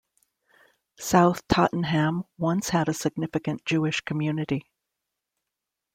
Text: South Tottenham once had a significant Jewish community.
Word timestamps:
South 0.99 1.47
Tottenham 1.47 2.23
once 2.39 2.69
had 2.69 2.89
a 2.89 2.93
significant 2.95 3.63
Jewish 3.65 4.01
community. 4.01 4.65